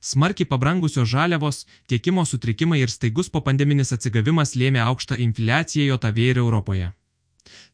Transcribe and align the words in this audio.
Smarkiai 0.00 0.48
pabrangusios 0.48 1.08
žaliavos, 1.08 1.66
tiekimo 1.86 2.24
sutrikimai 2.24 2.80
ir 2.80 2.88
staigus 2.88 3.28
popandeminis 3.28 3.92
atsigavimas 3.92 4.54
lėmė 4.56 4.80
aukštą 4.86 5.18
infliaciją 5.26 5.90
JOTV 5.90 6.20
ir 6.30 6.40
Europoje. 6.40 6.88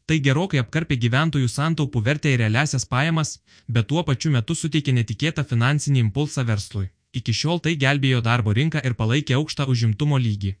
Tai 0.07 0.17
gerokai 0.25 0.59
apkarpė 0.59 0.97
gyventojų 1.03 1.47
santaupų 1.51 2.01
vertę 2.03 2.33
ir 2.33 2.41
realiasias 2.43 2.85
pajamas, 2.85 3.31
bet 3.67 3.87
tuo 3.87 4.03
pačiu 4.09 4.31
metu 4.35 4.55
suteikė 4.55 4.93
netikėtą 4.99 5.43
finansinį 5.47 6.03
impulsą 6.05 6.43
verslui. 6.47 6.89
Iki 7.15 7.33
šiol 7.39 7.63
tai 7.63 7.75
gelbėjo 7.79 8.19
darbo 8.21 8.53
rinką 8.59 8.83
ir 8.83 8.95
palaikė 8.99 9.37
aukštą 9.39 9.67
užimtumo 9.71 10.19
lygį. 10.19 10.53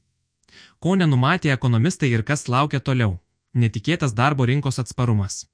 Ko 0.79 0.95
nenumatė 0.95 1.51
ekonomistai 1.55 2.13
ir 2.15 2.23
kas 2.23 2.47
laukia 2.47 2.79
toliau? 2.79 3.19
Netikėtas 3.53 4.15
darbo 4.15 4.47
rinkos 4.47 4.79
atsparumas. 4.83 5.45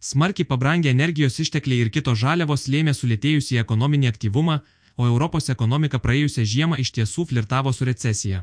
Smarkiai 0.00 0.46
pabrangę 0.46 0.90
energijos 0.90 1.38
ištekliai 1.44 1.84
ir 1.84 1.90
kitos 1.94 2.18
žaliavos 2.18 2.66
lėmė 2.72 2.94
sulėtėjusį 2.98 3.60
ekonominį 3.62 4.10
aktyvumą, 4.10 4.58
o 4.98 5.06
Europos 5.06 5.48
ekonomika 5.54 6.00
praėjusią 6.04 6.44
žiemą 6.52 6.78
iš 6.82 6.90
tiesų 6.96 7.28
flirtavo 7.30 7.72
su 7.72 7.86
recesija. 7.88 8.42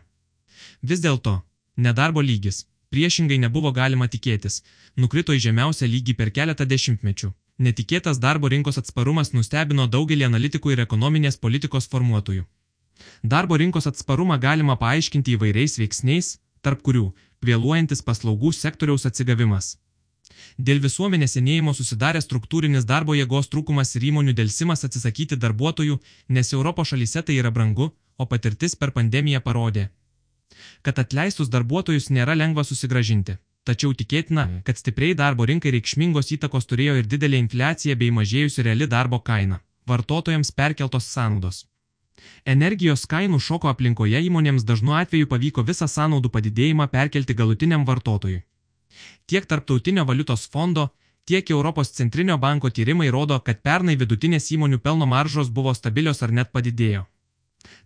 Vis 0.81 1.04
dėlto, 1.04 1.36
nedarbo 1.76 2.23
lygis, 2.23 2.64
priešingai 2.90 3.38
nebuvo 3.44 3.72
galima 3.76 4.08
tikėtis, 4.08 4.62
nukrito 4.95 5.36
į 5.36 5.44
žemiausią 5.48 5.90
lygį 5.91 6.16
per 6.20 6.31
keletą 6.38 6.68
dešimtmečių. 6.73 7.31
Netikėtas 7.66 8.20
darbo 8.20 8.50
rinkos 8.52 8.80
atsparumas 8.81 9.31
nustebino 9.36 9.88
daugelį 9.88 10.26
analitikų 10.28 10.73
ir 10.73 10.84
ekonominės 10.84 11.38
politikos 11.40 11.88
formuotojų. 11.91 12.44
Darbo 13.23 13.59
rinkos 13.59 13.88
atsparumą 13.92 14.40
galima 14.40 14.76
paaiškinti 14.80 15.36
įvairiais 15.36 15.80
veiksniais, 15.80 16.38
tarp 16.62 16.81
kurių 16.88 17.09
vėluojantis 17.45 18.03
paslaugų 18.03 18.52
sektoriaus 18.56 19.06
atsigavimas. 19.09 19.76
Dėl 20.57 20.81
visuomenės 20.84 21.35
senėjimo 21.38 21.73
susidarė 21.77 22.21
struktūrinis 22.23 22.85
darbo 22.85 23.16
jėgos 23.16 23.49
trūkumas 23.52 23.95
ir 23.95 24.07
įmonių 24.12 24.34
dėlsimas 24.38 24.85
atsisakyti 24.88 25.38
darbuotojų, 25.38 25.99
nes 26.30 26.53
Europos 26.53 26.94
šalyse 26.94 27.23
tai 27.27 27.39
yra 27.41 27.52
brangu, 27.52 27.91
o 28.17 28.25
patirtis 28.25 28.75
per 28.75 28.91
pandemiją 28.95 29.41
parodė, 29.48 29.89
kad 30.81 31.00
atleistus 31.00 31.52
darbuotojus 31.52 32.09
nėra 32.09 32.36
lengva 32.38 32.64
susigražinti. 32.64 33.38
Tačiau 33.66 33.95
tikėtina, 33.97 34.44
kad 34.66 34.77
stipriai 34.77 35.16
darbo 35.17 35.45
rinkai 35.50 35.72
reikšmingos 35.73 36.27
įtakos 36.36 36.67
turėjo 36.70 36.99
ir 36.99 37.08
didelė 37.14 37.39
infliacija 37.42 37.95
bei 38.02 38.11
mažėjusi 38.14 38.66
reali 38.67 38.86
darbo 38.88 39.20
kaina- 39.30 39.58
vartotojams 39.89 40.52
perkeltos 40.52 41.08
sąnaudos. 41.16 41.66
Energijos 42.45 43.05
kainų 43.14 43.39
šoko 43.47 43.72
aplinkoje 43.72 44.22
įmonėms 44.27 44.66
dažnu 44.70 44.94
atveju 45.02 45.27
pavyko 45.31 45.66
visą 45.70 45.88
sąnaudų 45.95 46.30
padidėjimą 46.36 46.88
perkelti 46.94 47.33
galutiniam 47.33 47.86
vartotojui. 47.89 48.44
Tiek 49.26 49.46
Tarptautinio 49.46 50.06
valiutos 50.06 50.48
fondo, 50.48 50.90
tiek 51.26 51.50
Europos 51.50 51.92
centrinio 51.92 52.38
banko 52.38 52.70
tyrimai 52.70 53.10
rodo, 53.12 53.40
kad 53.40 53.62
pernai 53.62 53.96
vidutinės 53.96 54.52
įmonių 54.56 54.80
pelno 54.80 55.06
maržos 55.06 55.50
buvo 55.50 55.74
stabilios 55.74 56.22
ar 56.24 56.32
net 56.32 56.52
padidėjo. 56.52 57.06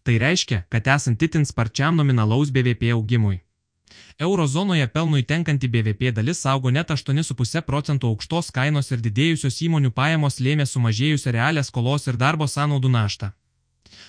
Tai 0.04 0.18
reiškia, 0.24 0.64
kad 0.70 0.88
esant 0.88 1.22
itin 1.24 1.46
sparčiam 1.46 1.96
nominalaus 1.96 2.52
BVP 2.52 2.92
augimui. 2.96 3.40
Eurozonoje 4.20 4.88
pelnui 4.88 5.24
tenkanti 5.24 5.68
BVP 5.68 6.12
dalis 6.12 6.46
augo 6.46 6.72
net 6.72 6.90
8,5 6.92 7.62
procentų 7.70 8.12
aukštos 8.14 8.52
kainos 8.52 8.92
ir 8.92 9.00
didėjusios 9.06 9.62
įmonių 9.68 9.92
pajamos 9.96 10.40
lėmė 10.44 10.66
sumažėjusią 10.68 11.32
realią 11.38 11.64
skolos 11.64 12.08
ir 12.08 12.20
darbo 12.20 12.48
sąnaudų 12.48 12.92
naštą. 12.96 13.32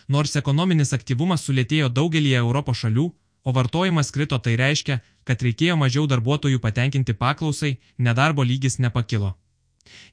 Nors 0.09 0.35
ekonominis 0.37 0.93
aktyvumas 0.97 1.47
sulėtėjo 1.47 1.89
daugelį 1.89 2.35
Europos 2.43 2.83
šalių, 2.83 3.07
o 3.45 3.53
vartojimas 3.53 4.11
krito 4.15 4.39
tai 4.39 4.57
reiškia, 4.61 5.01
kad 5.25 5.43
reikėjo 5.43 5.77
mažiau 5.81 6.07
darbuotojų 6.11 6.61
patenkinti 6.61 7.15
paklausai, 7.15 7.79
nedarbo 7.99 8.45
lygis 8.45 8.79
nepakilo. 8.79 9.35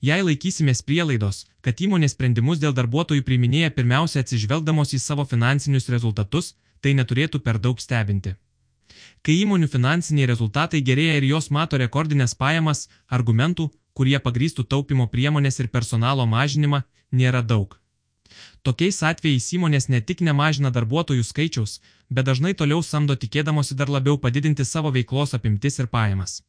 Jei 0.02 0.24
laikysimės 0.24 0.82
prielaidos, 0.88 1.46
kad 1.62 1.82
įmonės 1.84 2.16
sprendimus 2.16 2.60
dėl 2.64 2.74
darbuotojų 2.74 3.24
priiminėja 3.28 3.74
pirmiausia 3.78 4.24
atsižvelgdamos 4.24 4.94
į 4.98 5.00
savo 5.04 5.26
finansinius 5.26 5.90
rezultatus, 5.94 6.56
tai 6.82 6.94
neturėtų 6.98 7.42
per 7.46 7.60
daug 7.60 7.82
stebinti. 7.82 8.36
Kai 9.26 9.36
įmonių 9.44 9.68
finansiniai 9.68 10.30
rezultatai 10.30 10.82
gerėja 10.90 11.18
ir 11.20 11.28
jos 11.32 11.50
mato 11.52 11.78
rekordinės 11.82 12.36
pajamas, 12.38 12.88
argumentų, 13.18 13.70
kurie 13.98 14.18
pagrįstų 14.24 14.68
taupimo 14.72 15.08
priemonės 15.14 15.60
ir 15.60 15.72
personalo 15.74 16.26
mažinimą, 16.30 16.84
nėra 17.12 17.42
daug. 17.42 17.76
Tokiais 18.64 19.00
atvejais 19.04 19.48
įmonės 19.54 19.88
ne 19.94 20.02
tik 20.02 20.22
nemažina 20.26 20.72
darbuotojų 20.74 21.24
skaičiaus, 21.24 21.80
bet 22.10 22.28
dažnai 22.30 22.54
toliau 22.54 22.84
samdo 22.84 23.16
tikėdamosi 23.16 23.78
dar 23.80 23.90
labiau 23.90 24.18
padidinti 24.18 24.66
savo 24.66 24.92
veiklos 24.92 25.34
apimtis 25.38 25.80
ir 25.80 25.88
pajamas. 25.88 26.42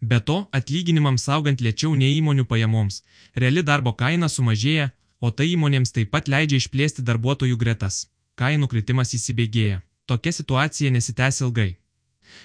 Be 0.00 0.20
to, 0.20 0.36
atlyginimams 0.58 1.28
augant 1.28 1.60
lėčiau 1.60 1.94
nei 1.94 2.16
įmonių 2.18 2.46
pajamoms, 2.48 3.02
reali 3.34 3.62
darbo 3.62 3.92
kaina 3.92 4.28
sumažėja, 4.32 4.90
o 5.20 5.30
tai 5.30 5.52
įmonėms 5.52 5.92
taip 5.96 6.12
pat 6.14 6.28
leidžia 6.32 6.60
išplėsti 6.62 7.04
darbuotojų 7.04 7.56
gretas. 7.60 8.06
Kainų 8.36 8.68
kritimas 8.72 9.14
įsibėgėja. 9.16 9.82
Tokia 10.06 10.32
situacija 10.32 10.92
nesitęs 10.92 11.40
ilgai. 11.44 11.70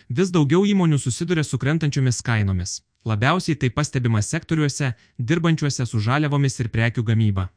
Vis 0.10 0.32
daugiau 0.32 0.64
įmonių 0.66 1.00
susiduria 1.00 1.44
su 1.44 1.60
krentančiomis 1.62 2.22
kainomis. 2.26 2.80
Labiausiai 3.06 3.58
tai 3.58 3.70
pastebima 3.70 4.22
sektoriuose, 4.22 4.94
dirbančiuose 5.18 5.86
su 5.90 6.00
žaliavomis 6.00 6.60
ir 6.62 6.70
prekių 6.70 7.04
gamyba. 7.04 7.50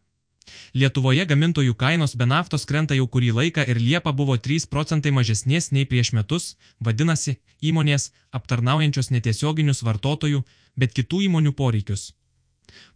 Lietuvoje 0.75 1.25
gamintojų 1.31 1.75
kainos 1.81 2.15
be 2.21 2.27
naftos 2.31 2.67
krenta 2.71 2.97
jau 2.99 3.07
kurį 3.15 3.31
laiką 3.39 3.65
ir 3.71 3.81
Liepa 3.81 4.13
buvo 4.21 4.37
3 4.47 4.67
procentai 4.73 5.13
mažesnės 5.19 5.71
nei 5.77 5.87
prieš 5.93 6.11
metus, 6.19 6.49
vadinasi, 6.89 7.37
įmonės 7.71 8.11
aptarnaujančios 8.39 9.11
netiesioginius 9.15 9.85
vartotojų, 9.89 10.43
bet 10.77 10.97
kitų 10.99 11.23
įmonių 11.29 11.55
poreikius. 11.61 12.13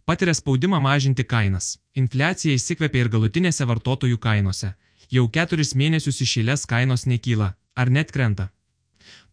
Patiria 0.05 0.33
spaudimą 0.33 0.81
mažinti 0.83 1.23
kainas. 1.23 1.77
Infliacija 1.95 2.59
įsikvėpia 2.59 3.05
ir 3.05 3.11
galutinėse 3.15 3.65
vartotojų 3.71 4.19
kainose. 4.27 4.73
Jau 5.09 5.25
keturis 5.35 5.73
mėnesius 5.81 6.21
išėlės 6.25 6.67
kainos 6.69 7.07
nekyla, 7.09 7.53
ar 7.75 7.89
net 7.89 8.11
krenta. 8.11 8.49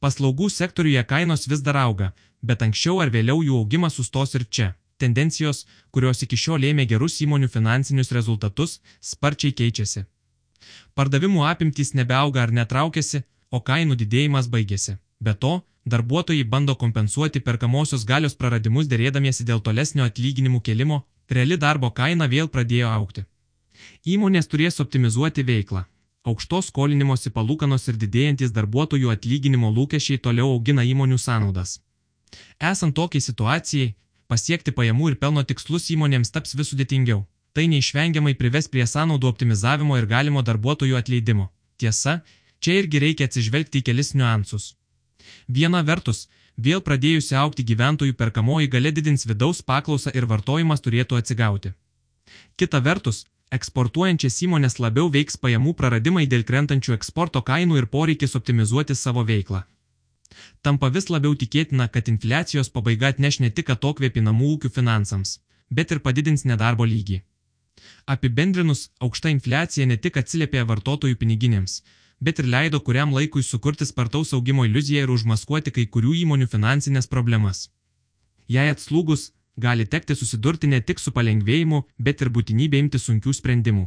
Paslaugų 0.01 0.49
sektoriuje 0.53 1.03
kainos 1.05 1.49
vis 1.51 1.65
dar 1.67 1.77
auga, 1.83 2.13
bet 2.41 2.63
anksčiau 2.63 3.01
ar 3.03 3.13
vėliau 3.13 3.43
jų 3.43 3.63
augimas 3.65 3.97
sustos 3.99 4.37
ir 4.39 4.47
čia 4.49 4.75
tendencijos, 5.03 5.65
kurios 5.91 6.23
iki 6.27 6.39
šiol 6.43 6.61
lėmė 6.65 6.87
gerus 6.91 7.21
įmonių 7.25 7.49
finansinius 7.53 8.13
rezultatus, 8.17 8.81
sparčiai 9.01 9.55
keičiasi. 9.61 10.05
Pardavimų 10.99 11.45
apimtys 11.47 11.95
nebeauga 11.95 12.43
ar 12.47 12.53
netraukiasi, 12.59 13.23
o 13.51 13.61
kainų 13.61 13.97
didėjimas 14.03 14.49
baigėsi. 14.53 14.97
Be 15.21 15.35
to, 15.35 15.55
darbuotojai 15.87 16.45
bando 16.45 16.75
kompensuoti 16.75 17.41
perkamosios 17.41 18.05
galios 18.05 18.35
praradimus 18.35 18.89
dėrėdamiesi 18.93 19.47
dėl 19.51 19.61
tolesnio 19.69 20.05
atlyginimų 20.05 20.61
kelimo, 20.69 21.03
reali 21.31 21.57
darbo 21.57 21.91
kaina 21.91 22.27
vėl 22.27 22.49
pradėjo 22.49 22.89
aukti. 22.93 23.27
Įmonės 24.15 24.49
turės 24.53 24.81
optimizuoti 24.81 25.45
veiklą. 25.51 25.85
Aukštos 26.27 26.73
skolinimosi 26.73 27.31
palūkanos 27.31 27.85
ir 27.91 27.99
didėjantis 28.03 28.55
darbuotojų 28.55 29.13
atlyginimo 29.13 29.71
lūkesčiai 29.71 30.19
toliau 30.19 30.49
augina 30.57 30.83
įmonių 30.83 31.19
sąnaudas. 31.23 31.77
Esant 32.59 32.97
tokiai 32.97 33.23
situacijai, 33.23 33.93
pasiekti 34.33 34.75
pajamų 34.79 35.13
ir 35.13 35.19
pelno 35.23 35.43
tikslus 35.43 35.91
įmonėms 35.95 36.33
taps 36.35 36.57
vis 36.59 36.73
sudėtingiau. 36.73 37.25
Tai 37.57 37.65
neišvengiamai 37.73 38.35
prives 38.41 38.69
prie 38.69 38.85
sąnaudų 38.85 39.29
optimizavimo 39.33 39.97
ir 39.97 40.07
galimo 40.11 40.43
darbuotojų 40.45 40.99
atleidimo. 40.99 41.47
Tiesa, 41.81 42.21
čia 42.61 42.81
irgi 42.81 43.01
reikia 43.05 43.29
atsižvelgti 43.29 43.81
į 43.81 43.87
kelis 43.89 44.13
niuansus. 44.15 44.75
Viena 45.49 45.83
vertus, 45.83 46.27
vėl 46.57 46.83
pradėjusi 46.89 47.37
aukti 47.43 47.65
gyventojų 47.71 48.17
perkamoji 48.21 48.69
gale 48.75 48.93
didins 48.99 49.27
vidaus 49.31 49.63
paklausą 49.63 50.13
ir 50.15 50.29
vartojimas 50.33 50.85
turėtų 50.85 51.21
atsigauti. 51.21 51.73
Kita 52.57 52.83
vertus, 52.85 53.25
eksportuojančias 53.53 54.43
įmonės 54.49 54.79
labiau 54.83 55.09
veiks 55.13 55.41
pajamų 55.41 55.75
praradimai 55.81 56.27
dėl 56.27 56.45
krentančių 56.49 56.97
eksporto 56.99 57.43
kainų 57.43 57.81
ir 57.81 57.89
poreikis 57.97 58.37
optimizuoti 58.39 58.97
savo 58.99 59.25
veiklą. 59.25 59.63
Tampa 60.67 60.89
vis 60.91 61.05
labiau 61.15 61.37
tikėtina, 61.39 61.85
kad 61.95 62.09
infliacijos 62.11 62.73
pabaiga 62.75 63.13
atneš 63.13 63.37
ne 63.43 63.51
tik 63.55 63.69
atokvėpį 63.75 64.23
namų 64.29 64.49
ūkių 64.55 64.71
finansams, 64.77 65.37
bet 65.71 65.93
ir 65.95 66.01
padidins 66.07 66.43
nedarbo 66.51 66.89
lygį. 66.93 67.21
Apibendrinus, 68.15 68.81
aukšta 68.99 69.31
infliacija 69.35 69.87
ne 69.87 69.97
tik 70.07 70.19
atsiliepė 70.23 70.65
vartotojų 70.71 71.21
piniginėms, 71.21 71.77
bet 72.19 72.43
ir 72.43 72.51
leido 72.55 72.81
kuriam 72.89 73.15
laikui 73.15 73.45
sukurti 73.47 73.87
spartaus 73.87 74.35
augimo 74.35 74.67
iliuziją 74.67 75.07
ir 75.07 75.15
užmaskuoti 75.15 75.75
kai 75.77 75.87
kurių 75.87 76.19
įmonių 76.25 76.51
finansinės 76.51 77.07
problemas. 77.15 77.69
Jei 78.57 78.75
atslūgus, 78.75 79.31
gali 79.57 79.87
tekti 79.87 80.19
susidurti 80.19 80.67
ne 80.73 80.83
tik 80.83 80.99
su 80.99 81.15
palengvėjimu, 81.15 81.85
bet 81.99 82.27
ir 82.27 82.35
būtinybė 82.35 82.83
imti 82.83 82.99
sunkių 83.07 83.39
sprendimų. 83.39 83.87